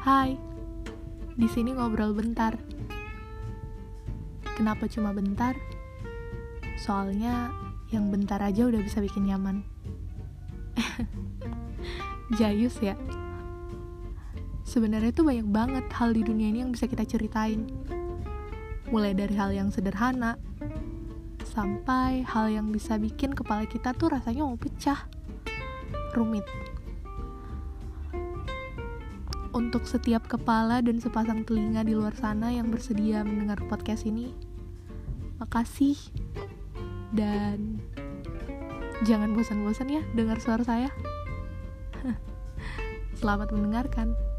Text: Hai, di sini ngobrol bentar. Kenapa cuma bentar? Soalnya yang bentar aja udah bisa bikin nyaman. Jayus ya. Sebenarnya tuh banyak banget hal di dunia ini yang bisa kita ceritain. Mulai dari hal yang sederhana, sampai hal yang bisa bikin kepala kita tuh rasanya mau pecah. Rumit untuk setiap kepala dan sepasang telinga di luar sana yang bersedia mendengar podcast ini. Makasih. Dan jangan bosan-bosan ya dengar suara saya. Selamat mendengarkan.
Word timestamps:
Hai, 0.00 0.32
di 1.36 1.44
sini 1.44 1.76
ngobrol 1.76 2.16
bentar. 2.16 2.56
Kenapa 4.56 4.88
cuma 4.88 5.12
bentar? 5.12 5.52
Soalnya 6.80 7.52
yang 7.92 8.08
bentar 8.08 8.40
aja 8.40 8.64
udah 8.64 8.80
bisa 8.80 9.04
bikin 9.04 9.28
nyaman. 9.28 9.60
Jayus 12.40 12.80
ya. 12.80 12.96
Sebenarnya 14.64 15.12
tuh 15.12 15.28
banyak 15.28 15.52
banget 15.52 15.84
hal 15.92 16.16
di 16.16 16.24
dunia 16.24 16.48
ini 16.48 16.64
yang 16.64 16.72
bisa 16.72 16.88
kita 16.88 17.04
ceritain. 17.04 17.68
Mulai 18.88 19.12
dari 19.12 19.36
hal 19.36 19.52
yang 19.52 19.68
sederhana, 19.68 20.40
sampai 21.44 22.24
hal 22.24 22.48
yang 22.48 22.72
bisa 22.72 22.96
bikin 22.96 23.36
kepala 23.36 23.68
kita 23.68 23.92
tuh 23.92 24.16
rasanya 24.16 24.48
mau 24.48 24.56
pecah. 24.56 25.04
Rumit 26.16 26.48
untuk 29.50 29.86
setiap 29.86 30.30
kepala 30.30 30.78
dan 30.80 31.02
sepasang 31.02 31.42
telinga 31.42 31.82
di 31.82 31.94
luar 31.94 32.14
sana 32.14 32.54
yang 32.54 32.70
bersedia 32.70 33.26
mendengar 33.26 33.58
podcast 33.66 34.06
ini. 34.06 34.30
Makasih. 35.42 35.98
Dan 37.10 37.82
jangan 39.02 39.34
bosan-bosan 39.34 39.90
ya 39.90 40.02
dengar 40.14 40.38
suara 40.38 40.62
saya. 40.62 40.90
Selamat 43.18 43.50
mendengarkan. 43.50 44.29